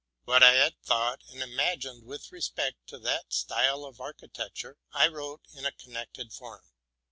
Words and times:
What 0.23 0.41
I 0.41 0.53
had 0.53 0.81
thought 0.81 1.21
and 1.29 1.43
imagined 1.43 2.07
with 2.07 2.31
respect 2.31 2.87
to 2.87 2.97
that 2.97 3.31
style 3.31 3.85
of 3.85 4.01
architecture, 4.01 4.77
I 4.91 5.07
wrote 5.07 5.41
in 5.53 5.63
a 5.63 5.71
connected 5.71 6.33
form. 6.33 6.63